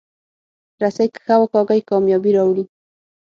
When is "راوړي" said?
2.37-2.65